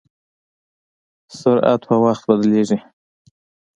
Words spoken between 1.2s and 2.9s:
سرعت په وخت بدلېږي.